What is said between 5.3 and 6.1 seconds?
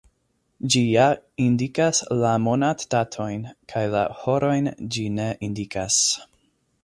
indikas.